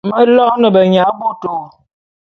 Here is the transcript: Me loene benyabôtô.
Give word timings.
Me 0.09 0.21
loene 0.35 0.67
benyabôtô. 0.75 1.55